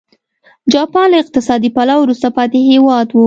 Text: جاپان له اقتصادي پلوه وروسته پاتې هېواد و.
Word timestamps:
جاپان 0.73 1.07
له 1.11 1.17
اقتصادي 1.23 1.69
پلوه 1.75 2.01
وروسته 2.01 2.27
پاتې 2.37 2.59
هېواد 2.71 3.07
و. 3.11 3.17